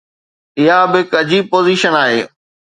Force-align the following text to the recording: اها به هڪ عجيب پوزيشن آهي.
اها 0.59 0.79
به 0.91 0.99
هڪ 1.03 1.11
عجيب 1.21 1.43
پوزيشن 1.53 1.93
آهي. 2.03 2.21